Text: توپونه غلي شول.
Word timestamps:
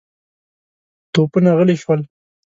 توپونه 1.13 1.49
غلي 1.57 1.75
شول. 1.81 2.01